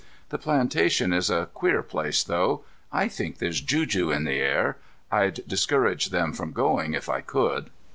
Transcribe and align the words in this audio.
The 0.29 0.39
plantation 0.39 1.13
is 1.13 1.29
a 1.29 1.45
queer 1.53 1.83
place, 1.83 2.23
though. 2.23 2.65
I 2.91 3.07
think 3.07 3.37
there's 3.37 3.61
juju 3.61 4.09
in 4.11 4.23
the 4.23 4.37
air. 4.39 4.77
I'd 5.11 5.47
discourage 5.47 6.07
them 6.07 6.33
from 6.33 6.53
going, 6.53 6.95
if 6.95 7.07
I 7.07 7.21
could." 7.21 7.69